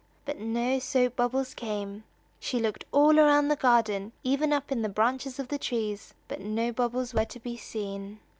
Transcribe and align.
But 0.25 0.39
no 0.39 0.79
soap 0.79 1.15
bubbles 1.17 1.53
came. 1.53 2.05
She 2.39 2.57
looked 2.57 2.85
all 2.91 3.19
around 3.19 3.49
the 3.49 3.55
garden, 3.55 4.13
even 4.23 4.51
up 4.51 4.71
in 4.71 4.81
the 4.81 4.89
branches 4.89 5.37
of 5.37 5.49
the 5.49 5.59
trees, 5.59 6.15
but 6.27 6.41
no 6.41 6.71
bubbles 6.71 7.13
were 7.13 7.25
to 7.25 7.39
be 7.39 7.55
seen. 7.55 8.17